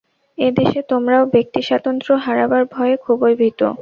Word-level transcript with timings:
এ 0.37 0.47
দেশে 0.51 0.79
তোমরাও 0.89 1.23
ব্যক্তিস্বাতন্ত্র্য 1.33 2.15
হারাবার 2.25 2.63
ভয়ে 2.65 2.95
খুবই 2.97 3.33
ভীত। 3.35 3.61